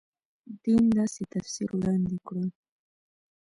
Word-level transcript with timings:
دین 0.63 0.83
داسې 0.97 1.21
تفسیر 1.33 1.69
وړاندې 1.73 2.17
کړو. 2.27 2.45